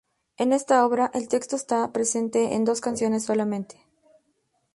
En 0.37 0.51
esta 0.51 0.83
obra, 0.83 1.11
el 1.13 1.27
texto 1.27 1.55
está 1.55 1.93
presente 1.93 2.55
en 2.55 2.65
dos 2.65 2.81
canciones 2.81 3.23
solamente. 3.23 3.85